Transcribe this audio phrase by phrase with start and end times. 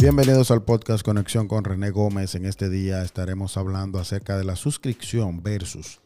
[0.00, 2.34] Bienvenidos al podcast Conexión con René Gómez.
[2.34, 6.00] En este día estaremos hablando acerca de la suscripción versus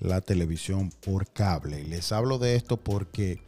[0.00, 1.84] la televisión por cable.
[1.84, 3.40] Les hablo de esto porque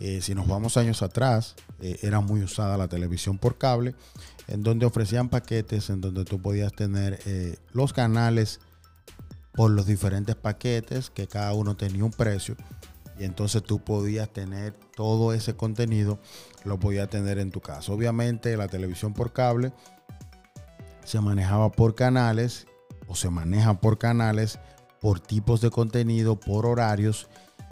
[0.00, 3.94] eh, si nos vamos años atrás, eh, era muy usada la televisión por cable,
[4.48, 8.60] en donde ofrecían paquetes en donde tú podías tener eh, los canales
[9.54, 12.54] por los diferentes paquetes, que cada uno tenía un precio.
[13.18, 16.18] Y entonces tú podías tener todo ese contenido,
[16.64, 17.92] lo podías tener en tu casa.
[17.92, 19.72] Obviamente la televisión por cable
[21.04, 22.66] se manejaba por canales
[23.06, 24.58] o se maneja por canales,
[25.00, 27.28] por tipos de contenido, por horarios.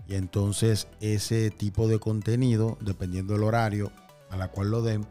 [0.07, 3.91] Y entonces ese tipo de contenido, dependiendo del horario
[4.31, 5.07] a la cual lo den,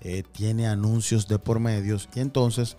[0.00, 2.08] eh, tiene anuncios de por medios.
[2.14, 2.76] Y entonces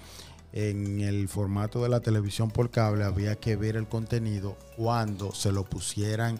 [0.53, 5.51] en el formato de la televisión por cable había que ver el contenido cuando se
[5.51, 6.39] lo pusieran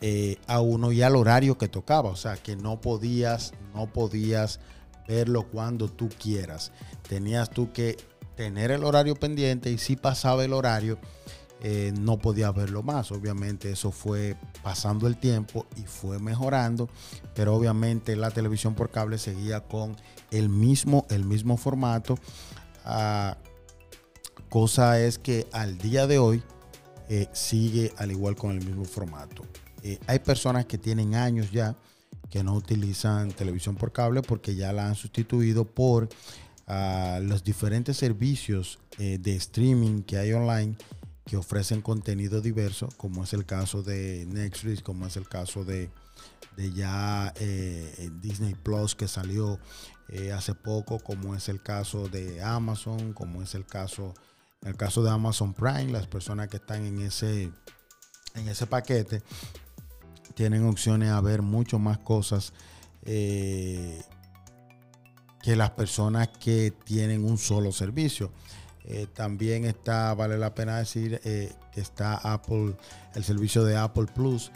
[0.00, 2.10] eh, a uno y al horario que tocaba.
[2.10, 4.60] O sea, que no podías, no podías
[5.06, 6.72] verlo cuando tú quieras.
[7.08, 7.96] Tenías tú que
[8.36, 10.98] tener el horario pendiente y si pasaba el horario,
[11.60, 13.10] eh, no podías verlo más.
[13.10, 16.88] Obviamente eso fue pasando el tiempo y fue mejorando,
[17.34, 19.96] pero obviamente la televisión por cable seguía con
[20.30, 22.16] el mismo, el mismo formato.
[22.84, 23.38] Ah,
[24.48, 26.42] cosa es que al día de hoy
[27.08, 29.42] eh, sigue al igual con el mismo formato.
[29.82, 31.76] Eh, hay personas que tienen años ya
[32.30, 36.08] que no utilizan televisión por cable porque ya la han sustituido por
[36.66, 40.76] ah, los diferentes servicios eh, de streaming que hay online
[41.24, 45.90] que ofrecen contenido diverso, como es el caso de Netflix, como es el caso de,
[46.74, 49.58] ya eh, Disney Plus que salió
[50.34, 54.14] hace poco, como es el caso de Amazon, como es el caso,
[54.62, 57.52] el caso de Amazon Prime, las personas que están en ese,
[58.34, 59.22] en ese paquete
[60.38, 62.52] tienen opciones a ver mucho más cosas
[63.04, 64.00] eh,
[65.42, 68.30] que las personas que tienen un solo servicio.
[68.84, 72.76] Eh, también está, vale la pena decir, eh, que está Apple,
[73.16, 74.52] el servicio de Apple Plus,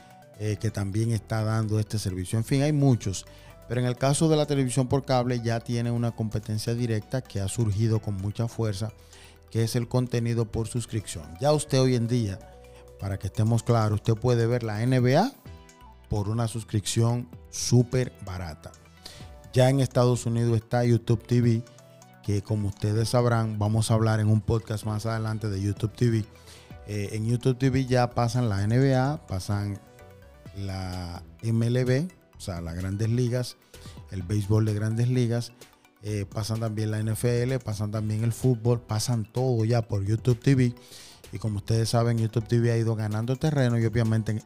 [0.60, 2.36] que también está dando este servicio.
[2.36, 3.26] En fin, hay muchos.
[3.68, 7.40] Pero en el caso de la televisión por cable ya tiene una competencia directa que
[7.40, 8.92] ha surgido con mucha fuerza,
[9.50, 11.24] que es el contenido por suscripción.
[11.40, 12.40] Ya usted hoy en día,
[12.98, 15.32] para que estemos claros, usted puede ver la NBA
[16.12, 18.70] por una suscripción súper barata.
[19.54, 21.64] Ya en Estados Unidos está YouTube TV,
[22.22, 26.26] que como ustedes sabrán, vamos a hablar en un podcast más adelante de YouTube TV.
[26.86, 29.80] Eh, en YouTube TV ya pasan la NBA, pasan
[30.54, 33.56] la MLB, o sea, las grandes ligas,
[34.10, 35.52] el béisbol de grandes ligas,
[36.02, 40.74] eh, pasan también la NFL, pasan también el fútbol, pasan todo ya por YouTube TV.
[41.32, 44.42] Y como ustedes saben, YouTube TV ha ido ganando terreno y obviamente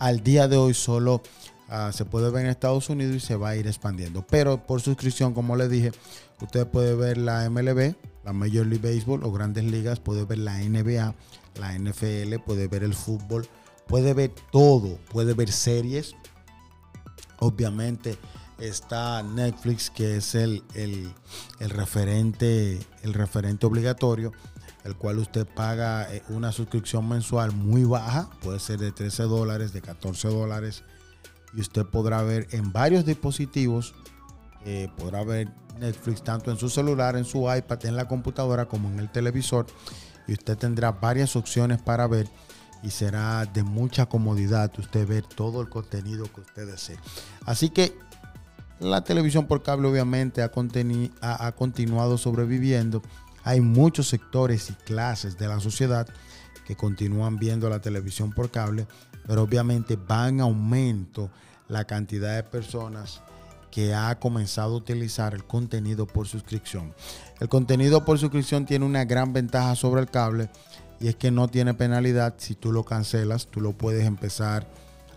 [0.00, 1.22] al día de hoy solo
[1.68, 4.26] ah, se puede ver en Estados Unidos y se va a ir expandiendo.
[4.28, 5.92] Pero por suscripción, como les dije,
[6.40, 7.94] usted puede ver la MLB,
[8.24, 11.14] la Major League Baseball o grandes ligas, puede ver la NBA,
[11.56, 13.46] la NFL, puede ver el fútbol,
[13.86, 16.16] puede ver todo, puede ver series.
[17.38, 18.18] Obviamente
[18.58, 21.12] está Netflix, que es el, el,
[21.70, 24.32] referente, el referente obligatorio
[24.84, 29.72] el cual usted paga eh, una suscripción mensual muy baja, puede ser de 13 dólares,
[29.72, 30.84] de 14 dólares,
[31.54, 33.94] y usted podrá ver en varios dispositivos,
[34.64, 35.48] eh, podrá ver
[35.78, 39.66] Netflix tanto en su celular, en su iPad, en la computadora como en el televisor,
[40.26, 42.28] y usted tendrá varias opciones para ver
[42.82, 46.98] y será de mucha comodidad usted ver todo el contenido que usted desee.
[47.44, 47.94] Así que
[48.78, 50.50] la televisión por cable obviamente ha,
[51.20, 53.02] ha continuado sobreviviendo
[53.44, 56.08] hay muchos sectores y clases de la sociedad
[56.66, 58.86] que continúan viendo la televisión por cable,
[59.26, 61.30] pero obviamente va en aumento
[61.68, 63.22] la cantidad de personas
[63.70, 66.92] que ha comenzado a utilizar el contenido por suscripción.
[67.38, 70.50] El contenido por suscripción tiene una gran ventaja sobre el cable
[70.98, 74.66] y es que no tiene penalidad si tú lo cancelas, tú lo puedes empezar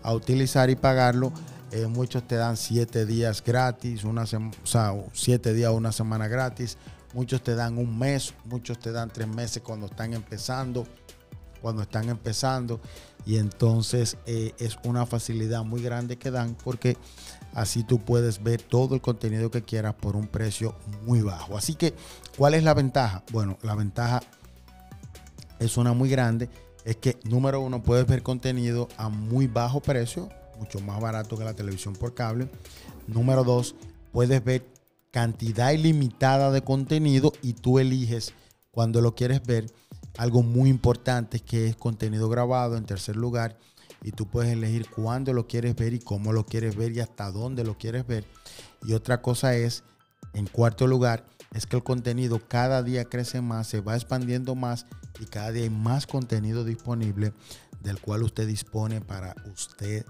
[0.04, 1.32] a utilizar y pagarlo.
[1.72, 6.78] Eh, muchos te dan siete días gratis, una o sea, siete días una semana gratis.
[7.14, 10.86] Muchos te dan un mes, muchos te dan tres meses cuando están empezando,
[11.60, 12.80] cuando están empezando.
[13.26, 16.96] Y entonces eh, es una facilidad muy grande que dan porque
[17.54, 21.56] así tú puedes ver todo el contenido que quieras por un precio muy bajo.
[21.56, 21.94] Así que,
[22.36, 23.24] ¿cuál es la ventaja?
[23.32, 24.20] Bueno, la ventaja
[25.58, 26.50] es una muy grande.
[26.84, 30.28] Es que, número uno, puedes ver contenido a muy bajo precio,
[30.58, 32.48] mucho más barato que la televisión por cable.
[33.06, 33.74] Número dos,
[34.12, 34.66] puedes ver
[35.10, 38.34] cantidad ilimitada de contenido y tú eliges
[38.70, 39.66] cuando lo quieres ver.
[40.18, 43.56] Algo muy importante que es contenido grabado en tercer lugar
[44.02, 47.30] y tú puedes elegir cuándo lo quieres ver y cómo lo quieres ver y hasta
[47.30, 48.24] dónde lo quieres ver.
[48.82, 49.82] Y otra cosa es
[50.34, 54.86] En cuarto lugar, es que el contenido cada día crece más, se va expandiendo más
[55.20, 57.32] y cada día hay más contenido disponible
[57.80, 60.04] del cual usted dispone para usted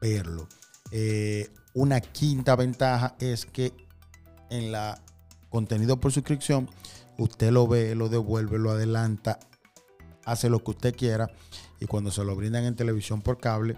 [0.00, 0.46] verlo.
[0.90, 3.72] Eh, una quinta ventaja es que
[4.50, 5.00] en la
[5.48, 6.68] contenido por suscripción,
[7.18, 9.38] usted lo ve, lo devuelve, lo adelanta,
[10.24, 11.30] hace lo que usted quiera
[11.80, 13.76] y cuando se lo brindan en televisión por cable,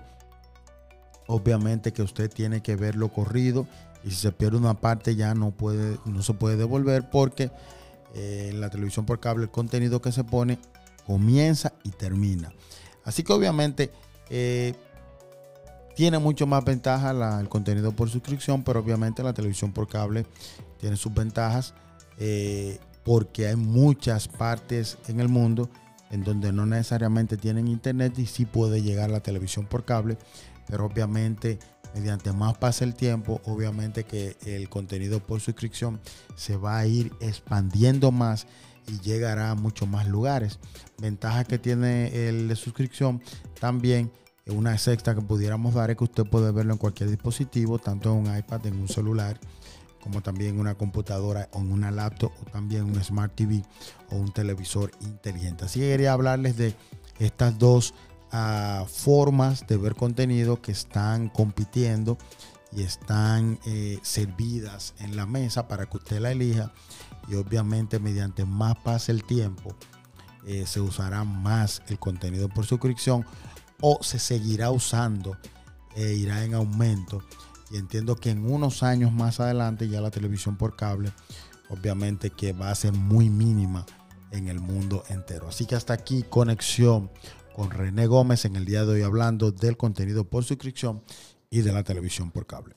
[1.26, 3.66] obviamente que usted tiene que verlo corrido
[4.04, 7.50] y si se pierde una parte ya no puede no se puede devolver porque
[8.14, 10.58] eh, en la televisión por cable el contenido que se pone
[11.06, 12.52] comienza y termina.
[13.04, 13.90] Así que obviamente
[14.30, 14.74] eh,
[15.96, 17.10] tiene mucho más ventaja
[17.40, 20.26] el contenido por suscripción pero obviamente la televisión por cable
[20.78, 21.74] tiene sus ventajas
[22.18, 25.68] eh, porque hay muchas partes en el mundo
[26.10, 30.18] en donde no necesariamente tienen internet y sí puede llegar la televisión por cable
[30.66, 31.58] pero obviamente
[31.94, 36.00] mediante más pasa el tiempo, obviamente que el contenido por suscripción
[36.36, 38.46] se va a ir expandiendo más
[38.86, 40.58] y llegará a muchos más lugares.
[40.98, 43.22] Ventaja que tiene el de suscripción
[43.58, 44.10] también,
[44.46, 48.28] una sexta que pudiéramos dar es que usted puede verlo en cualquier dispositivo, tanto en
[48.28, 49.40] un iPad, en un celular,
[50.02, 53.62] como también en una computadora o en una laptop o también un Smart TV
[54.10, 55.64] o un televisor inteligente.
[55.64, 56.74] Así que quería hablarles de
[57.18, 57.94] estas dos
[58.88, 62.18] formas de ver contenido que están compitiendo
[62.72, 66.72] y están eh, servidas en la mesa para que usted la elija.
[67.28, 69.74] Y obviamente mediante más pase el tiempo
[70.46, 73.24] eh, se usará más el contenido por suscripción
[73.80, 75.36] o se seguirá usando
[75.94, 77.22] e irá en aumento.
[77.70, 81.12] Y entiendo que en unos años más adelante ya la televisión por cable
[81.70, 83.86] obviamente que va a ser muy mínima
[84.30, 85.48] en el mundo entero.
[85.48, 87.10] Así que hasta aquí conexión
[87.54, 91.02] con René Gómez en el día de hoy hablando del contenido por suscripción
[91.50, 92.74] y de la televisión por cable.